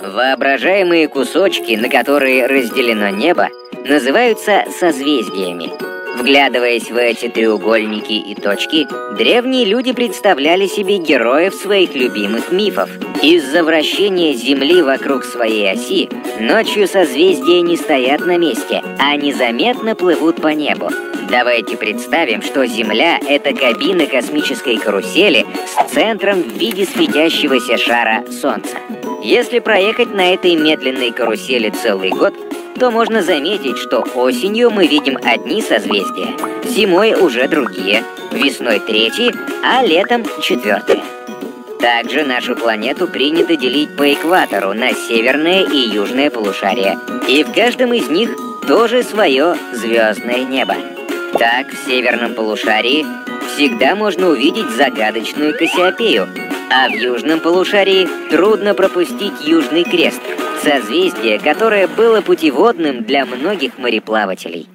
Воображаемые 0.00 1.08
кусочки, 1.08 1.72
на 1.76 1.88
которые 1.88 2.46
разделено 2.46 3.08
небо, 3.10 3.48
называются 3.86 4.64
созвездиями. 4.78 5.95
Вглядываясь 6.18 6.90
в 6.90 6.96
эти 6.96 7.28
треугольники 7.28 8.12
и 8.12 8.34
точки, 8.34 8.86
древние 9.18 9.66
люди 9.66 9.92
представляли 9.92 10.66
себе 10.66 10.96
героев 10.96 11.54
своих 11.54 11.94
любимых 11.94 12.50
мифов. 12.50 12.88
Из-за 13.22 13.62
вращения 13.62 14.32
Земли 14.32 14.80
вокруг 14.80 15.24
своей 15.24 15.70
оси, 15.70 16.08
ночью 16.40 16.88
созвездия 16.88 17.60
не 17.60 17.76
стоят 17.76 18.24
на 18.24 18.38
месте, 18.38 18.82
а 18.98 19.14
незаметно 19.16 19.94
плывут 19.94 20.40
по 20.40 20.48
небу. 20.48 20.88
Давайте 21.30 21.76
представим, 21.76 22.40
что 22.40 22.66
Земля— 22.66 23.18
это 23.28 23.52
кабина 23.52 24.06
космической 24.06 24.78
карусели 24.78 25.44
с 25.66 25.92
центром 25.92 26.42
в 26.42 26.56
виде 26.56 26.86
светящегося 26.86 27.76
шара 27.76 28.24
Солнца. 28.30 28.78
Если 29.22 29.58
проехать 29.58 30.14
на 30.14 30.32
этой 30.32 30.54
медленной 30.54 31.10
карусели 31.10 31.68
целый 31.70 32.10
год, 32.10 32.32
то 32.78 32.90
можно 32.90 33.22
заметить, 33.22 33.78
что 33.78 34.00
осенью 34.14 34.70
мы 34.70 34.86
видим 34.86 35.18
одни 35.22 35.62
созвездия, 35.62 36.36
зимой 36.64 37.14
уже 37.14 37.48
другие, 37.48 38.02
весной 38.32 38.80
третьи, 38.80 39.32
а 39.64 39.82
летом 39.82 40.24
четвертые. 40.42 41.02
Также 41.80 42.24
нашу 42.24 42.56
планету 42.56 43.06
принято 43.06 43.56
делить 43.56 43.96
по 43.96 44.12
экватору 44.12 44.72
на 44.74 44.92
северное 44.92 45.62
и 45.62 45.76
южное 45.76 46.30
полушария, 46.30 46.98
и 47.28 47.44
в 47.44 47.52
каждом 47.52 47.92
из 47.92 48.08
них 48.08 48.30
тоже 48.66 49.02
свое 49.02 49.56
звездное 49.72 50.44
небо. 50.44 50.74
Так, 51.38 51.68
в 51.68 51.86
северном 51.86 52.34
полушарии 52.34 53.06
всегда 53.54 53.94
можно 53.94 54.28
увидеть 54.28 54.70
загадочную 54.70 55.56
Кассиопею, 55.56 56.28
а 56.70 56.88
в 56.88 56.92
южном 56.92 57.40
полушарии 57.40 58.08
трудно 58.30 58.74
пропустить 58.74 59.46
Южный 59.46 59.84
Крест, 59.84 60.20
созвездие, 60.66 61.38
которое 61.38 61.86
было 61.86 62.20
путеводным 62.22 63.04
для 63.04 63.24
многих 63.24 63.78
мореплавателей. 63.78 64.68